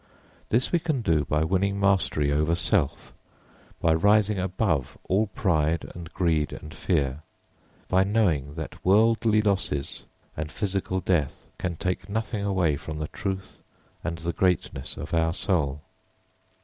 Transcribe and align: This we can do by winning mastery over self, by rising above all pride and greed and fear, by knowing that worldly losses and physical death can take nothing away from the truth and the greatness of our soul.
This 0.49 0.71
we 0.71 0.79
can 0.79 1.03
do 1.03 1.25
by 1.25 1.43
winning 1.43 1.79
mastery 1.79 2.31
over 2.31 2.55
self, 2.55 3.13
by 3.79 3.93
rising 3.93 4.39
above 4.39 4.97
all 5.07 5.27
pride 5.27 5.91
and 5.93 6.11
greed 6.11 6.51
and 6.51 6.73
fear, 6.73 7.21
by 7.87 8.03
knowing 8.03 8.55
that 8.55 8.83
worldly 8.83 9.43
losses 9.43 10.05
and 10.35 10.51
physical 10.51 11.01
death 11.01 11.45
can 11.59 11.75
take 11.75 12.09
nothing 12.09 12.43
away 12.43 12.77
from 12.77 12.97
the 12.97 13.09
truth 13.09 13.59
and 14.03 14.17
the 14.17 14.33
greatness 14.33 14.97
of 14.97 15.13
our 15.13 15.33
soul. 15.33 15.81